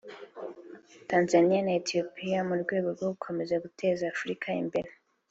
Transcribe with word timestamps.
Tanzania 1.09 1.59
na 1.63 1.73
Ethiopia 1.81 2.39
mu 2.49 2.55
rwego 2.61 2.87
rwo 2.95 3.07
gukomeza 3.13 3.55
guteza 3.63 4.09
Afurika 4.13 4.47
imbere 4.63 4.89